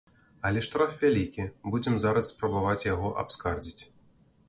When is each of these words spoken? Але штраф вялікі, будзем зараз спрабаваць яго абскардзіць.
Але 0.49 0.63
штраф 0.67 0.95
вялікі, 1.03 1.45
будзем 1.75 2.01
зараз 2.07 2.33
спрабаваць 2.33 2.83
яго 2.93 3.15
абскардзіць. 3.27 3.83